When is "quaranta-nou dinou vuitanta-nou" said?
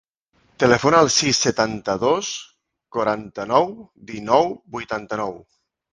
2.97-5.39